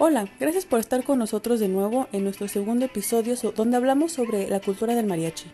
Hola, 0.00 0.28
gracias 0.40 0.64
por 0.64 0.78
estar 0.80 1.04
con 1.04 1.18
nosotros 1.18 1.60
de 1.60 1.68
nuevo 1.68 2.08
en 2.12 2.24
nuestro 2.24 2.48
segundo 2.48 2.86
episodio 2.86 3.34
donde 3.54 3.76
hablamos 3.76 4.12
sobre 4.12 4.48
la 4.48 4.60
cultura 4.60 4.94
del 4.94 5.06
mariachi. 5.06 5.50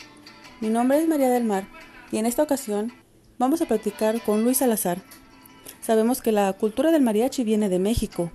Mi 0.60 0.68
nombre 0.68 1.00
es 1.00 1.08
María 1.08 1.30
del 1.30 1.42
Mar 1.42 1.66
y 2.12 2.18
en 2.18 2.26
esta 2.26 2.42
ocasión 2.44 2.92
vamos 3.38 3.60
a 3.60 3.66
platicar 3.66 4.20
con 4.22 4.44
Luis 4.44 4.58
Salazar. 4.58 5.02
Sabemos 5.80 6.22
que 6.22 6.30
la 6.30 6.52
cultura 6.52 6.92
del 6.92 7.02
mariachi 7.02 7.42
viene 7.42 7.68
de 7.68 7.80
México. 7.80 8.30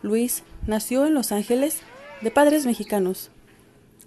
Luis 0.00 0.44
nació 0.68 1.06
en 1.06 1.14
Los 1.14 1.32
Ángeles 1.32 1.80
de 2.20 2.30
padres 2.30 2.66
mexicanos. 2.66 3.30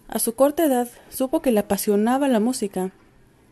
A 0.07 0.19
su 0.19 0.35
corta 0.35 0.63
edad 0.63 0.87
supo 1.09 1.41
que 1.41 1.51
le 1.51 1.59
apasionaba 1.59 2.29
la 2.29 2.39
música, 2.39 2.91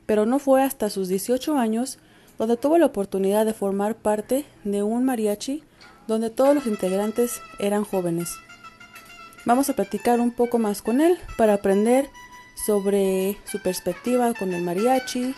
pero 0.05 0.25
no 0.25 0.39
fue 0.39 0.63
hasta 0.63 0.89
sus 0.89 1.09
18 1.09 1.57
años 1.57 1.99
donde 2.37 2.55
tuvo 2.55 2.77
la 2.77 2.85
oportunidad 2.85 3.45
de 3.45 3.53
formar 3.53 3.95
parte 3.95 4.45
de 4.63 4.83
un 4.83 5.03
mariachi 5.03 5.63
donde 6.07 6.29
todos 6.29 6.55
los 6.55 6.65
integrantes 6.65 7.41
eran 7.59 7.83
jóvenes. 7.83 8.37
Vamos 9.45 9.69
a 9.69 9.73
platicar 9.73 10.21
un 10.21 10.31
poco 10.31 10.59
más 10.59 10.81
con 10.81 11.01
él 11.01 11.17
para 11.37 11.55
aprender 11.55 12.09
sobre 12.55 13.37
su 13.45 13.61
perspectiva 13.61 14.33
con 14.33 14.53
el 14.53 14.63
mariachi 14.63 15.35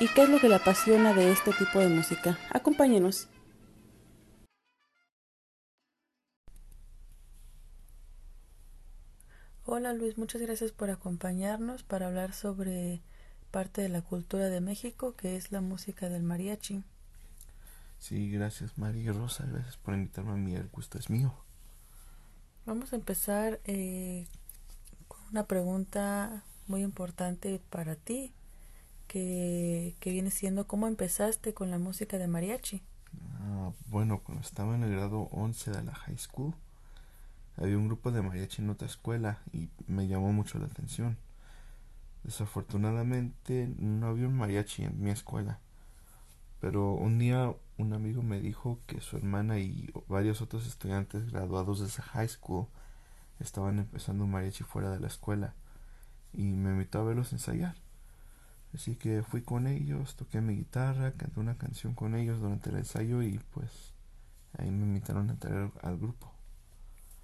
y 0.00 0.08
qué 0.08 0.22
es 0.22 0.28
lo 0.28 0.40
que 0.40 0.48
le 0.48 0.56
apasiona 0.56 1.12
de 1.14 1.30
este 1.32 1.52
tipo 1.52 1.78
de 1.78 1.88
música. 1.88 2.38
Acompáñenos. 2.50 3.28
Hola 9.72 9.92
Luis, 9.92 10.18
muchas 10.18 10.42
gracias 10.42 10.72
por 10.72 10.90
acompañarnos 10.90 11.84
para 11.84 12.08
hablar 12.08 12.32
sobre 12.32 13.02
parte 13.50 13.82
de 13.82 13.88
la 13.88 14.02
cultura 14.02 14.48
de 14.48 14.60
México, 14.60 15.14
que 15.14 15.36
es 15.36 15.52
la 15.52 15.60
música 15.60 16.08
del 16.08 16.22
mariachi. 16.22 16.82
Sí, 17.98 18.30
gracias 18.30 18.78
María 18.78 19.12
Rosa, 19.12 19.46
gracias 19.46 19.76
por 19.76 19.94
invitarme 19.94 20.32
a 20.32 20.36
mí, 20.36 20.54
el 20.56 20.68
gusto 20.68 20.98
es 20.98 21.10
mío. 21.10 21.32
Vamos 22.66 22.92
a 22.92 22.96
empezar 22.96 23.60
eh, 23.64 24.26
una 25.30 25.44
pregunta 25.44 26.42
muy 26.66 26.82
importante 26.82 27.60
para 27.70 27.96
ti, 27.96 28.32
que, 29.06 29.96
que, 30.00 30.12
viene 30.12 30.30
siendo 30.30 30.66
cómo 30.66 30.86
empezaste 30.86 31.52
con 31.52 31.70
la 31.70 31.78
música 31.78 32.18
de 32.18 32.28
mariachi. 32.28 32.82
Ah, 33.40 33.72
bueno, 33.88 34.20
cuando 34.22 34.42
estaba 34.42 34.74
en 34.74 34.84
el 34.84 34.92
grado 34.92 35.28
11 35.32 35.72
de 35.72 35.82
la 35.82 35.94
high 35.94 36.18
school, 36.18 36.54
había 37.56 37.76
un 37.76 37.86
grupo 37.86 38.12
de 38.12 38.22
mariachi 38.22 38.62
en 38.62 38.70
otra 38.70 38.86
escuela 38.86 39.40
y 39.52 39.68
me 39.86 40.06
llamó 40.06 40.32
mucho 40.32 40.58
la 40.58 40.66
atención. 40.66 41.16
Desafortunadamente 42.22 43.72
no 43.78 44.08
había 44.08 44.28
un 44.28 44.36
mariachi 44.36 44.84
en 44.84 45.02
mi 45.02 45.10
escuela, 45.10 45.58
pero 46.60 46.92
un 46.92 47.18
día 47.18 47.52
un 47.78 47.92
amigo 47.94 48.22
me 48.22 48.40
dijo 48.40 48.78
que 48.86 49.00
su 49.00 49.16
hermana 49.16 49.58
y 49.58 49.90
varios 50.06 50.42
otros 50.42 50.66
estudiantes 50.66 51.30
graduados 51.32 51.80
de 51.80 51.86
esa 51.86 52.02
high 52.02 52.28
school 52.28 52.66
estaban 53.40 53.78
empezando 53.78 54.24
un 54.24 54.30
mariachi 54.32 54.64
fuera 54.64 54.90
de 54.90 55.00
la 55.00 55.08
escuela 55.08 55.54
y 56.32 56.44
me 56.56 56.70
invitó 56.72 57.00
a 57.00 57.04
verlos 57.04 57.32
ensayar. 57.32 57.76
Así 58.74 58.96
que 58.96 59.22
fui 59.22 59.42
con 59.42 59.66
ellos, 59.68 60.16
toqué 60.16 60.40
mi 60.40 60.56
guitarra, 60.56 61.12
canté 61.12 61.40
una 61.40 61.56
canción 61.58 61.94
con 61.94 62.14
ellos 62.16 62.40
durante 62.40 62.70
el 62.70 62.76
ensayo 62.78 63.22
y 63.22 63.38
pues 63.52 63.94
ahí 64.58 64.70
me 64.70 64.84
invitaron 64.86 65.30
a 65.30 65.34
entrar 65.34 65.72
al 65.82 65.98
grupo. 65.98 66.32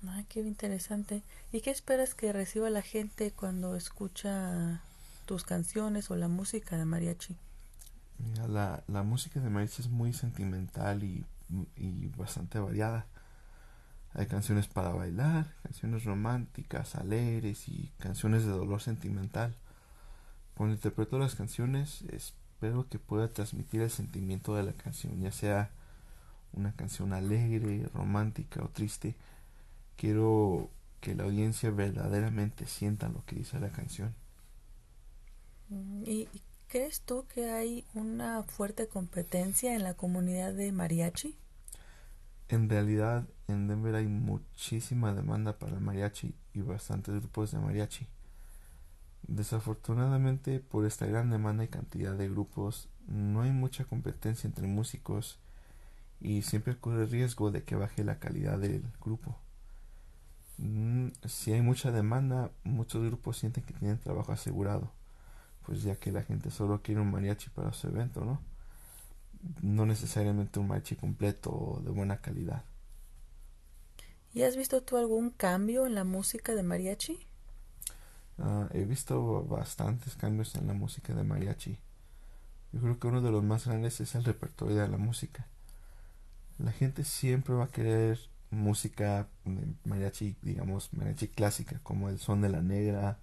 Ay, 0.09 0.25
qué 0.31 0.41
interesante. 0.41 1.23
¿Y 1.53 1.61
qué 1.61 1.71
esperas 1.71 2.15
que 2.15 2.33
reciba 2.33 2.71
la 2.71 2.81
gente 2.83 3.31
cuando 3.33 3.77
escucha 3.77 4.81
tus 5.27 5.45
canciones 5.45 6.11
o 6.11 6.17
la 6.17 6.29
música 6.29 6.79
de 6.79 6.87
mariachi? 6.87 7.37
la, 8.49 8.83
la 8.89 9.03
música 9.03 9.41
de 9.41 9.51
mariachi 9.51 9.83
es 9.83 9.89
muy 9.89 10.13
sentimental 10.13 11.03
y, 11.05 11.25
y 11.77 12.07
bastante 12.17 12.59
variada. 12.59 13.07
Hay 14.17 14.27
canciones 14.27 14.67
para 14.67 14.91
bailar, 14.91 15.55
canciones 15.63 16.05
románticas, 16.05 16.95
alegres 16.95 17.69
y 17.69 17.93
canciones 17.99 18.45
de 18.45 18.51
dolor 18.51 18.81
sentimental. 18.81 19.55
Cuando 20.57 20.75
interpreto 20.75 21.19
las 21.19 21.35
canciones, 21.35 22.03
espero 22.11 22.89
que 22.89 22.99
pueda 22.99 23.29
transmitir 23.29 23.83
el 23.83 23.91
sentimiento 23.91 24.55
de 24.55 24.63
la 24.63 24.73
canción, 24.73 25.21
ya 25.21 25.33
sea 25.33 25.71
una 26.53 26.75
canción 26.75 27.13
alegre, 27.13 27.89
romántica 27.93 28.65
o 28.65 28.71
triste. 28.71 29.15
Quiero 29.97 30.71
que 31.01 31.15
la 31.15 31.25
audiencia 31.25 31.71
verdaderamente 31.71 32.67
sienta 32.67 33.09
lo 33.11 33.23
que 33.27 33.37
dice 33.37 33.61
la 33.61 33.71
canción. 33.71 34.15
Mm, 35.69 36.05
¿Y 36.07 36.29
¿Crees 36.69 37.01
tú 37.03 37.25
que 37.33 37.49
hay 37.49 37.85
una 37.95 38.43
fuerte 38.43 38.89
competencia 38.89 39.75
en 39.75 39.85
la 39.85 39.95
comunidad 39.95 40.53
de 40.53 40.73
mariachi? 40.73 41.37
En 42.49 42.69
realidad, 42.69 43.27
en 43.49 43.67
Denver 43.69 43.95
hay 43.95 44.07
muchísima 44.07 45.13
demanda 45.13 45.59
para 45.59 45.75
el 45.75 45.81
mariachi 45.81 46.35
y 46.55 46.63
bastantes 46.63 47.15
grupos 47.17 47.51
de 47.51 47.59
mariachi. 47.59 48.07
Desafortunadamente, 49.27 50.61
por 50.61 50.87
esta 50.87 51.07
gran 51.07 51.31
demanda 51.31 51.65
y 51.65 51.69
cantidad 51.69 52.15
de 52.15 52.29
grupos, 52.29 52.89
no 53.09 53.43
hay 53.43 53.51
mucha 53.51 53.85
competencia 53.85 54.47
entre 54.47 54.67
músicos 54.67 55.39
y 56.21 56.43
siempre 56.43 56.75
ocurre 56.75 57.03
el 57.03 57.11
riesgo 57.11 57.51
de 57.51 57.65
que 57.65 57.75
baje 57.75 58.05
la 58.05 58.19
calidad 58.19 58.59
del 58.59 58.85
grupo. 59.01 59.37
Mm, 60.59 61.09
si 61.25 61.53
hay 61.53 61.63
mucha 61.63 61.91
demanda, 61.91 62.51
muchos 62.65 63.05
grupos 63.05 63.39
sienten 63.39 63.65
que 63.65 63.75
tienen 63.75 63.99
trabajo 63.99 64.33
asegurado 64.33 64.93
pues 65.67 65.83
ya 65.83 65.97
que 65.97 66.13
la 66.13 66.23
gente 66.23 66.51
solo 66.51 66.81
quiere 66.81 67.01
un 67.01 67.11
mariachi 67.11 67.51
para 67.51 67.73
su 67.73 67.89
evento, 67.89 68.25
¿no? 68.25 68.41
No 69.63 69.87
necesariamente 69.87 70.59
un 70.59 70.69
mariachi 70.69 70.97
completo 70.97 71.51
o 71.51 71.81
de 71.81 71.91
buena 71.91 72.21
calidad. 72.21 72.65
¿Y 74.33 74.43
has 74.43 74.57
visto 74.57 74.83
tú 74.83 74.97
algún 74.97 75.31
cambio 75.31 75.87
en 75.87 75.95
la 75.95 76.05
música 76.05 76.55
de 76.55 76.63
mariachi? 76.63 77.27
Ah, 78.39 78.69
he 78.73 78.85
visto 78.85 79.45
bastantes 79.45 80.15
cambios 80.15 80.55
en 80.57 80.67
la 80.67 80.75
música 80.75 81.15
de 81.15 81.25
mariachi. 81.25 81.79
Yo 82.73 82.81
creo 82.81 82.99
que 82.99 83.07
uno 83.07 83.23
de 83.23 83.31
los 83.31 83.43
más 83.43 83.67
grandes 83.67 84.01
es 84.01 84.15
el 84.15 84.25
repertorio 84.25 84.77
de 84.77 84.89
la 84.89 84.99
música. 84.99 85.47
La 86.59 86.73
gente 86.73 87.05
siempre 87.05 87.55
va 87.55 87.65
a 87.65 87.71
querer 87.71 88.19
música 88.51 89.29
de 89.45 89.67
mariachi, 89.85 90.37
digamos, 90.43 90.93
mariachi 90.93 91.29
clásica, 91.29 91.81
como 91.83 92.09
el 92.09 92.19
son 92.19 92.43
de 92.43 92.49
la 92.51 92.61
negra, 92.61 93.19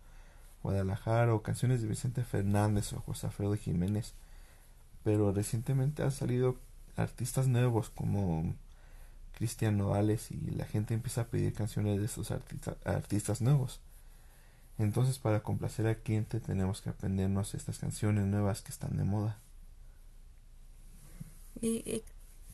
Guadalajara 0.64 1.34
o 1.36 1.44
canciones 1.44 1.82
de 1.82 1.90
Vicente 1.90 2.24
Fernández 2.24 2.94
o 2.94 3.02
José 3.02 3.28
Alfredo 3.28 3.56
Jiménez. 3.56 4.16
Pero 5.04 5.32
recientemente 5.32 6.04
han 6.04 6.12
salido 6.12 6.58
artistas 6.96 7.48
nuevos 7.48 7.90
como 7.90 8.56
Cristian 9.38 9.78
Nodales 9.78 10.32
y 10.32 10.52
la 10.52 10.66
gente 10.66 10.94
empieza 10.94 11.22
a 11.22 11.28
pedir 11.28 11.54
canciones 11.54 12.00
de 12.00 12.06
estos 12.06 12.32
artistas 12.32 13.42
nuevos. 13.42 13.80
Entonces 14.78 15.20
para 15.20 15.44
complacer 15.44 15.88
al 15.88 15.98
cliente 15.98 16.40
tenemos 16.40 16.82
que 16.82 16.90
aprendernos 16.90 17.54
estas 17.54 17.80
canciones 17.80 18.26
nuevas 18.26 18.62
que 18.62 18.72
están 18.72 18.98
de 18.98 19.04
moda. 19.04 19.40
¿Y, 21.62 22.04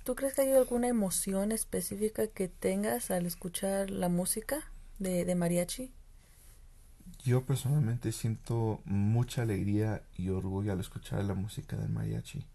tú 0.03 0.15
crees 0.15 0.33
que 0.35 0.41
hay 0.41 0.51
alguna 0.51 0.87
emoción 0.87 1.51
específica 1.51 2.27
que 2.27 2.47
tengas 2.47 3.11
al 3.11 3.25
escuchar 3.25 3.89
la 3.89 4.09
música 4.09 4.71
de, 4.99 5.25
de 5.25 5.35
mariachi? 5.35 5.91
Yo 7.23 7.43
personalmente 7.43 8.11
siento 8.11 8.81
mucha 8.85 9.41
alegría 9.41 10.03
y 10.17 10.29
orgullo 10.29 10.71
al 10.71 10.79
escuchar 10.79 11.23
la 11.25 11.33
música 11.33 11.75
del 11.75 11.89
mariachi. 11.89 12.45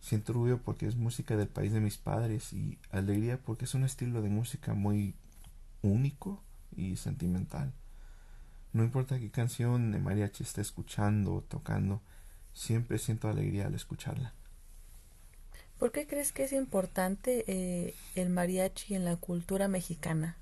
Siento 0.00 0.32
orgullo 0.32 0.58
porque 0.58 0.86
es 0.86 0.96
música 0.96 1.36
del 1.36 1.48
país 1.48 1.72
de 1.72 1.80
mis 1.80 1.96
padres 1.96 2.52
y 2.52 2.78
alegría 2.90 3.38
porque 3.38 3.64
es 3.64 3.74
un 3.74 3.84
estilo 3.84 4.22
de 4.22 4.28
música 4.28 4.74
muy 4.74 5.14
único 5.82 6.42
y 6.76 6.96
sentimental. 6.96 7.72
No 8.72 8.84
importa 8.84 9.18
qué 9.18 9.30
canción 9.30 9.92
de 9.92 9.98
mariachi 9.98 10.42
esté 10.42 10.60
escuchando 10.60 11.34
o 11.36 11.40
tocando, 11.42 12.02
siempre 12.52 12.98
siento 12.98 13.28
alegría 13.28 13.66
al 13.66 13.74
escucharla. 13.74 14.34
¿Por 15.78 15.92
qué 15.92 16.06
crees 16.06 16.32
que 16.32 16.44
es 16.44 16.52
importante 16.52 17.44
eh, 17.46 17.94
el 18.14 18.30
mariachi 18.30 18.94
en 18.94 19.04
la 19.04 19.16
cultura 19.16 19.68
mexicana? 19.68 20.36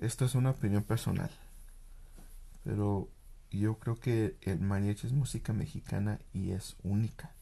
Esto 0.00 0.24
es 0.24 0.34
una 0.34 0.50
opinión 0.50 0.82
personal 0.82 1.30
pero 2.64 3.08
yo 3.50 3.78
creo 3.78 3.96
que 4.00 4.36
el 4.42 4.60
mariachi 4.60 5.06
es 5.08 5.12
música 5.12 5.52
mexicana 5.52 6.20
y 6.32 6.52
es 6.52 6.76
única. 6.82 7.32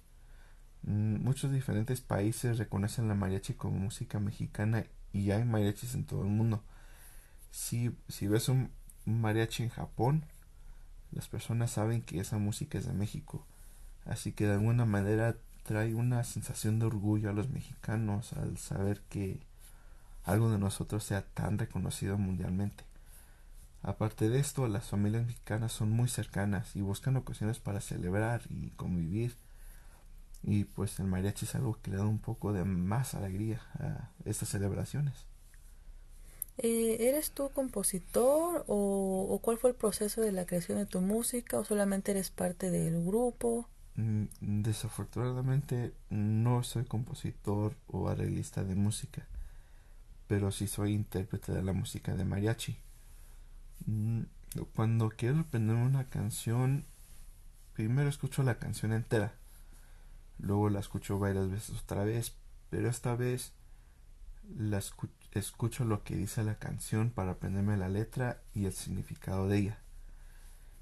Mm, 0.83 1.23
muchos 1.25 1.53
diferentes 1.53 2.01
países 2.01 2.59
reconocen 2.59 3.09
la 3.09 3.15
mariachi 3.15 3.55
como 3.55 3.79
música 3.79 4.19
mexicana 4.21 4.85
y 5.13 5.31
hay 5.31 5.45
mariachis 5.45 5.95
en 5.95 6.05
todo 6.07 6.23
el 6.23 6.29
mundo. 6.29 6.63
Si, 7.51 7.97
si 8.09 8.29
ves 8.29 8.49
un 8.49 8.71
mariachi 9.07 9.65
en 9.65 9.71
Japón, 9.71 10.25
Las 11.13 11.29
personas 11.29 11.71
saben 11.71 12.03
que 12.03 12.21
esa 12.21 12.39
música 12.39 12.79
es 12.79 12.87
de 12.87 12.93
México, 12.93 13.47
así 14.07 14.33
que 14.33 14.47
de 14.47 14.55
alguna 14.55 14.85
manera 14.87 15.37
trae 15.65 15.95
una 15.95 16.25
sensación 16.25 16.79
de 16.79 16.87
orgullo 16.87 17.31
a 17.31 17.35
los 17.35 17.51
mexicanos 17.51 18.33
al 18.35 18.59
saber 18.59 19.01
que 19.11 19.41
algo 20.25 20.51
de 20.51 20.59
nosotros 20.59 21.05
sea 21.05 21.23
tan 21.23 21.59
reconocido 21.59 22.19
mundialmente. 22.19 22.85
Aparte 23.83 24.29
de 24.29 24.39
esto, 24.39 24.69
las 24.69 24.89
familias 24.89 25.27
mexicanas 25.27 25.73
son 25.73 25.91
muy 25.91 26.09
cercanas 26.09 26.77
y 26.77 26.83
buscan 26.83 27.17
ocasiones 27.17 27.59
para 27.59 27.81
celebrar 27.81 28.43
y 28.49 28.71
convivir. 28.71 29.37
Y 30.45 30.65
pues 30.65 30.99
el 31.01 31.07
mariachi 31.07 31.47
es 31.47 31.55
algo 31.55 31.79
que 31.83 31.91
le 31.91 31.97
da 31.97 32.07
un 32.07 32.19
poco 32.19 32.53
de 32.53 32.65
más 32.65 33.15
alegría 33.15 33.61
a 33.79 34.11
estas 34.25 34.51
celebraciones. 34.51 35.27
Eh, 36.59 37.09
¿Eres 37.09 37.31
tú 37.33 37.51
compositor 37.51 38.65
o, 38.69 39.27
o, 39.31 39.39
cuál 39.39 39.57
fue 39.59 39.71
el 39.71 39.77
proceso 39.77 40.21
de 40.21 40.33
la 40.33 40.47
creación 40.47 40.79
de 40.79 40.87
tu 40.87 41.01
música 41.01 41.59
o 41.59 41.65
solamente 41.65 42.13
eres 42.13 42.31
parte 42.31 42.71
del 42.71 43.05
grupo? 43.05 43.67
Mm, 43.97 44.25
desafortunadamente 44.41 45.93
no 46.11 46.63
soy 46.63 46.85
compositor 46.85 47.75
o 47.89 48.09
arreglista 48.09 48.65
de 48.65 48.75
música, 48.75 49.27
pero 50.29 50.51
sí 50.51 50.67
soy 50.67 50.93
intérprete 50.93 51.53
de 51.53 51.63
la 51.63 51.73
música 51.73 52.15
de 52.15 52.25
mariachi. 52.25 52.77
Mm, 53.87 54.23
cuando 54.75 55.11
quiero 55.11 55.41
aprender 55.41 55.77
una 55.77 56.09
canción, 56.09 56.85
primero 57.75 58.09
escucho 58.09 58.43
la 58.43 58.59
canción 58.59 58.93
entera, 58.93 59.35
luego 60.39 60.69
la 60.71 60.81
escucho 60.81 61.19
varias 61.19 61.51
veces 61.51 61.81
otra 61.81 62.05
vez, 62.05 62.35
pero 62.71 62.89
esta 62.89 63.17
vez 63.17 63.53
la 64.57 64.81
escucho 65.35 65.85
lo 65.85 66.03
que 66.05 66.17
dice 66.17 66.43
la 66.43 66.57
canción 66.57 67.11
para 67.11 67.33
aprenderme 67.33 67.77
la 67.77 67.89
letra 67.89 68.43
y 68.55 68.67
el 68.67 68.73
significado 68.73 69.49
de 69.49 69.59
ella. 69.59 69.79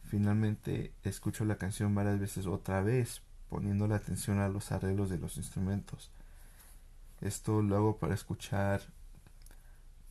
Finalmente 0.05 0.93
escucho 1.05 1.45
la 1.45 1.57
canción 1.57 1.95
varias 1.95 2.19
veces 2.19 2.47
otra 2.47 2.83
vez, 2.83 3.23
poniendo 3.49 3.87
la 3.87 3.97
atención 3.97 4.39
a 4.39 4.49
los 4.49 4.73
arreglos 4.73 5.11
de 5.11 5.19
los 5.19 5.37
instrumentos. 5.37 6.11
Esto 7.21 7.63
lo 7.63 7.77
hago 7.77 7.99
para 7.99 8.15
escuchar 8.15 8.81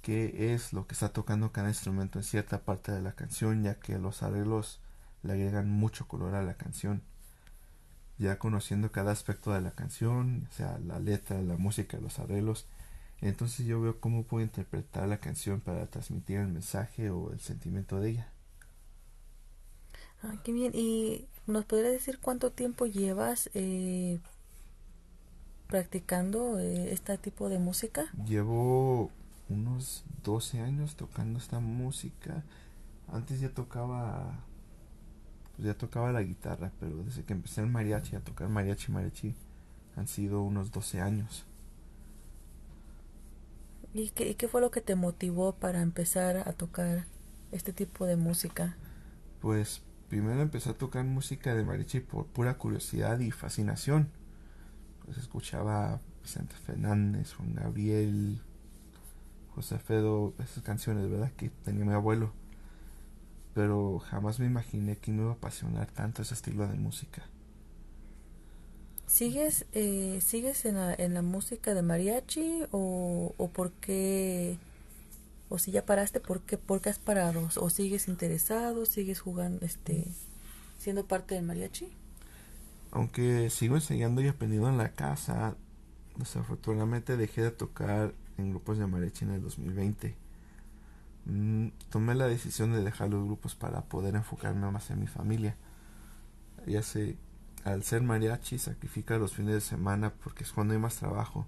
qué 0.01 0.53
es 0.53 0.73
lo 0.73 0.87
que 0.87 0.93
está 0.93 1.09
tocando 1.09 1.51
cada 1.51 1.69
instrumento 1.69 2.19
en 2.19 2.23
cierta 2.23 2.61
parte 2.61 2.91
de 2.91 3.01
la 3.01 3.13
canción, 3.13 3.63
ya 3.63 3.75
que 3.75 3.97
los 3.97 4.23
arreglos 4.23 4.79
le 5.23 5.33
agregan 5.33 5.69
mucho 5.69 6.07
color 6.07 6.35
a 6.35 6.43
la 6.43 6.55
canción. 6.55 7.01
Ya 8.17 8.37
conociendo 8.37 8.91
cada 8.91 9.11
aspecto 9.11 9.53
de 9.53 9.61
la 9.61 9.71
canción, 9.71 10.47
sea 10.51 10.77
la 10.79 10.99
letra, 10.99 11.41
la 11.41 11.57
música, 11.57 11.97
los 11.99 12.19
arreglos, 12.19 12.65
entonces 13.21 13.65
yo 13.65 13.81
veo 13.81 13.99
cómo 13.99 14.23
puedo 14.23 14.43
interpretar 14.43 15.07
la 15.07 15.19
canción 15.19 15.59
para 15.59 15.87
transmitir 15.87 16.37
el 16.37 16.47
mensaje 16.47 17.09
o 17.09 17.31
el 17.31 17.39
sentimiento 17.39 17.99
de 17.99 18.11
ella. 18.11 18.29
Ah, 20.23 20.35
qué 20.43 20.51
bien. 20.51 20.71
¿Y 20.73 21.27
nos 21.47 21.65
podrías 21.65 21.93
decir 21.93 22.19
cuánto 22.19 22.51
tiempo 22.51 22.85
llevas 22.85 23.49
eh, 23.53 24.19
practicando 25.67 26.59
eh, 26.59 26.91
este 26.91 27.17
tipo 27.17 27.49
de 27.49 27.59
música? 27.59 28.05
Llevo 28.25 29.11
unos 29.49 30.05
12 30.23 30.61
años 30.61 30.95
tocando 30.95 31.39
esta 31.39 31.59
música. 31.59 32.43
Antes 33.07 33.39
ya 33.39 33.49
tocaba 33.49 34.45
pues 35.55 35.65
ya 35.65 35.73
tocaba 35.77 36.11
la 36.11 36.23
guitarra, 36.23 36.71
pero 36.79 37.03
desde 37.03 37.23
que 37.23 37.33
empecé 37.33 37.61
el 37.61 37.67
mariachi 37.67 38.15
a 38.15 38.21
tocar 38.21 38.49
mariachi 38.49 38.91
mariachi 38.91 39.35
han 39.95 40.07
sido 40.07 40.41
unos 40.41 40.71
12 40.71 41.01
años. 41.01 41.45
¿Y 43.93 44.09
qué, 44.09 44.35
qué 44.35 44.47
fue 44.47 44.61
lo 44.61 44.71
que 44.71 44.81
te 44.81 44.95
motivó 44.95 45.53
para 45.55 45.81
empezar 45.81 46.37
a 46.47 46.53
tocar 46.53 47.05
este 47.51 47.73
tipo 47.73 48.05
de 48.05 48.15
música? 48.15 48.77
Pues 49.41 49.81
Primero 50.09 50.41
empecé 50.41 50.71
a 50.71 50.73
tocar 50.73 51.05
música 51.05 51.53
de 51.53 51.63
mariachi 51.63 51.99
por 51.99 52.25
pura 52.25 52.57
curiosidad 52.57 53.19
y 53.19 53.29
fascinación. 53.29 54.09
Pues 55.05 55.19
escuchaba 55.19 56.01
Vicente 56.23 56.55
Fernández, 56.55 57.33
Juan 57.35 57.53
Gabriel, 57.53 58.41
José 59.59 59.77
Fedo, 59.77 60.33
esas 60.39 60.63
canciones, 60.63 61.09
¿verdad? 61.09 61.33
Que 61.35 61.49
tenía 61.49 61.83
mi 61.83 61.91
abuelo. 61.91 62.31
Pero 63.53 63.99
jamás 63.99 64.39
me 64.39 64.45
imaginé 64.45 64.95
que 64.95 65.11
me 65.11 65.23
iba 65.23 65.31
a 65.31 65.33
apasionar 65.33 65.91
tanto 65.91 66.21
ese 66.21 66.33
estilo 66.33 66.65
de 66.65 66.75
música. 66.75 67.23
¿Sigues, 69.05 69.65
eh, 69.73 70.21
¿sigues 70.21 70.63
en 70.63 70.75
la, 70.75 70.93
en 70.93 71.13
la 71.13 71.21
música 71.21 71.73
de 71.73 71.81
mariachi 71.81 72.67
o, 72.71 73.33
o 73.35 73.49
por 73.49 73.73
qué 73.73 74.57
o 75.49 75.57
si 75.57 75.71
ya 75.71 75.85
paraste, 75.85 76.21
¿por 76.21 76.39
qué, 76.39 76.57
¿por 76.57 76.79
qué 76.79 76.89
has 76.89 76.99
parado? 76.99 77.49
¿O 77.57 77.69
sigues 77.69 78.07
interesado? 78.07 78.85
¿Sigues 78.85 79.19
jugando, 79.19 79.65
este, 79.65 80.05
siendo 80.77 81.05
parte 81.05 81.35
del 81.35 81.43
mariachi? 81.43 81.89
Aunque 82.91 83.49
sigo 83.49 83.75
enseñando 83.75 84.21
y 84.21 84.29
aprendiendo 84.29 84.69
en 84.69 84.77
la 84.77 84.93
casa, 84.93 85.57
desafortunadamente 86.15 87.17
dejé 87.17 87.41
de 87.41 87.51
tocar 87.51 88.13
en 88.39 88.51
grupos 88.51 88.77
de 88.77 88.87
mariachi 88.87 89.25
en 89.25 89.31
el 89.31 89.41
2020. 89.41 90.15
Mm, 91.25 91.67
tomé 91.89 92.15
la 92.15 92.27
decisión 92.27 92.73
de 92.73 92.83
dejar 92.83 93.09
los 93.09 93.25
grupos 93.25 93.55
para 93.55 93.81
poder 93.81 94.15
enfocarme 94.15 94.69
más 94.71 94.89
en 94.91 94.99
mi 94.99 95.07
familia. 95.07 95.55
Ya 96.67 96.81
sé, 96.83 97.17
al 97.63 97.83
ser 97.83 98.01
mariachi 98.01 98.57
sacrifica 98.57 99.17
los 99.17 99.33
fines 99.33 99.53
de 99.53 99.61
semana 99.61 100.13
porque 100.23 100.43
es 100.43 100.51
cuando 100.51 100.73
hay 100.73 100.79
más 100.79 100.95
trabajo 100.97 101.47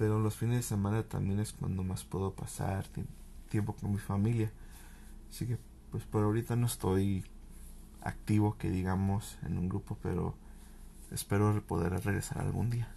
pero 0.00 0.18
los 0.18 0.34
fines 0.34 0.56
de 0.56 0.62
semana 0.62 1.02
también 1.02 1.40
es 1.40 1.52
cuando 1.52 1.84
más 1.84 2.04
puedo 2.04 2.32
pasar 2.32 2.86
tiempo 3.50 3.74
con 3.74 3.92
mi 3.92 3.98
familia. 3.98 4.50
Así 5.28 5.46
que 5.46 5.58
pues 5.90 6.04
por 6.04 6.24
ahorita 6.24 6.56
no 6.56 6.64
estoy 6.64 7.22
activo 8.00 8.56
que 8.56 8.70
digamos 8.70 9.36
en 9.42 9.58
un 9.58 9.68
grupo, 9.68 9.98
pero 10.02 10.34
espero 11.10 11.62
poder 11.66 11.92
regresar 12.02 12.38
algún 12.38 12.70
día. 12.70 12.88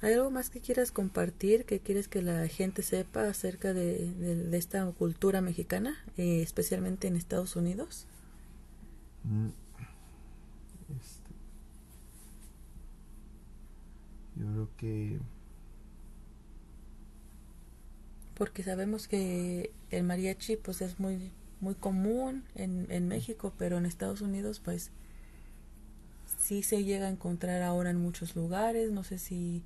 ¿Hay 0.00 0.14
algo 0.14 0.30
más 0.30 0.50
que 0.50 0.60
quieras 0.60 0.92
compartir, 0.92 1.64
que 1.64 1.80
quieres 1.80 2.08
que 2.08 2.22
la 2.22 2.46
gente 2.48 2.82
sepa 2.82 3.28
acerca 3.28 3.72
de, 3.72 4.48
esta 4.52 4.84
cultura 4.92 5.40
mexicana, 5.40 5.96
eh, 6.16 6.42
especialmente 6.42 7.08
en 7.08 7.16
Estados 7.16 7.56
Unidos? 7.56 8.06
Mm, 9.24 9.48
este, 10.98 11.30
yo 14.36 14.46
creo 14.46 14.68
que 14.76 15.20
porque 18.34 18.62
sabemos 18.62 19.08
que 19.08 19.72
el 19.90 20.04
mariachi 20.04 20.56
pues 20.56 20.80
es 20.80 21.00
muy 21.00 21.32
muy 21.60 21.74
común 21.74 22.44
en, 22.54 22.86
en 22.88 23.08
México, 23.08 23.52
pero 23.58 23.78
en 23.78 23.86
Estados 23.86 24.20
Unidos 24.20 24.60
pues 24.64 24.92
sí 26.38 26.62
se 26.62 26.84
llega 26.84 27.06
a 27.06 27.10
encontrar 27.10 27.62
ahora 27.62 27.90
en 27.90 27.98
muchos 27.98 28.34
lugares, 28.36 28.90
no 28.90 29.04
sé 29.04 29.18
si 29.18 29.62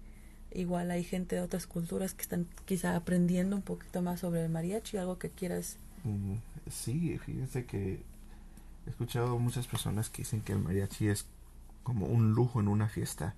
igual 0.50 0.91
hay 0.91 1.05
gente 1.05 1.37
de 1.37 1.43
otras 1.43 1.67
culturas 1.67 2.14
que 2.14 2.23
están 2.23 2.47
quizá 2.64 2.97
aprendiendo 2.97 3.55
un 3.57 3.62
poquito 3.62 4.02
más 4.02 4.21
sobre 4.21 4.45
el 4.45 4.50
mariachi, 4.50 4.97
algo 4.97 5.19
que 5.19 5.31
quieras. 5.31 5.76
Mm, 6.05 6.35
sí, 6.71 7.19
fíjense 7.19 7.64
que 7.64 8.02
he 8.87 8.91
escuchado 8.91 9.38
muchas 9.38 9.67
personas 9.67 10.11
que 10.11 10.23
dicen 10.23 10.41
que 10.41 10.52
el 10.52 10.59
mariachi 10.59 11.09
es 11.09 11.26
como 11.85 12.07
un 12.07 12.33
lujo 12.33 12.61
en 12.61 12.69
una 12.69 12.88
fiesta. 12.88 13.35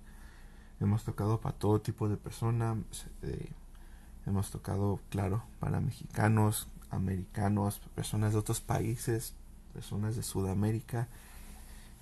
Hemos 0.81 1.03
tocado 1.03 1.39
para 1.39 1.55
todo 1.55 1.79
tipo 1.79 2.09
de 2.09 2.17
personas, 2.17 2.77
eh, 3.21 3.49
Hemos 4.25 4.49
tocado, 4.49 4.99
claro, 5.09 5.43
para 5.59 5.79
mexicanos, 5.79 6.67
americanos, 6.89 7.79
personas 7.93 8.33
de 8.33 8.39
otros 8.39 8.59
países, 8.59 9.35
personas 9.71 10.15
de 10.15 10.23
Sudamérica. 10.23 11.07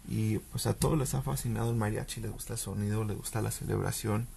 Y 0.08 0.40
pues 0.40 0.68
a 0.68 0.74
todos 0.74 0.98
les 0.98 1.14
ha 1.14 1.22
fascinado 1.22 1.70
el 1.72 1.78
mariachi, 1.78 2.22
les 2.22 2.32
gusta 2.32 2.54
el 2.54 2.60
sonido, 2.60 3.04
les 3.04 3.18
gusta 3.18 3.42
la 3.42 3.52
celebración. 3.52 4.28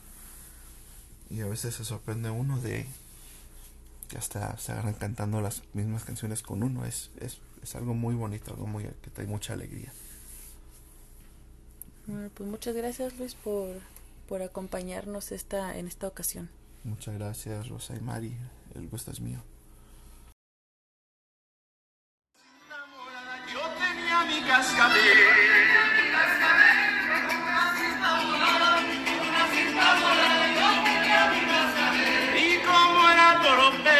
Y 1.28 1.40
a 1.40 1.46
veces 1.46 1.74
se 1.74 1.84
sorprende 1.84 2.30
uno 2.30 2.60
de 2.60 2.86
que 4.08 4.18
hasta 4.18 4.56
se 4.58 4.72
agarran 4.72 4.94
cantando 4.94 5.40
las 5.40 5.62
mismas 5.74 6.04
canciones 6.04 6.42
con 6.42 6.62
uno. 6.62 6.84
Es, 6.84 7.10
es, 7.20 7.38
es 7.62 7.74
algo 7.74 7.94
muy 7.94 8.14
bonito, 8.14 8.52
algo 8.52 8.66
muy 8.66 8.84
que 8.84 9.10
trae 9.10 9.26
mucha 9.26 9.54
alegría. 9.54 9.92
Bueno, 12.06 12.30
pues 12.32 12.48
muchas 12.48 12.76
gracias 12.76 13.18
Luis 13.18 13.34
por, 13.34 13.68
por 14.28 14.42
acompañarnos 14.42 15.32
esta, 15.32 15.76
en 15.76 15.88
esta 15.88 16.06
ocasión. 16.06 16.48
Muchas 16.84 17.14
gracias, 17.14 17.68
Rosa 17.68 17.96
y 17.96 18.00
Mari. 18.00 18.36
El 18.76 18.88
gusto 18.88 19.10
es 19.10 19.20
mío. 19.20 19.42
Y 33.46 33.48
como 33.48 33.62
era 33.62 33.70
torpe 33.70 33.95